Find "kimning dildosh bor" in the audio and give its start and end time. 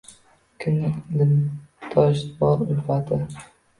0.63-2.65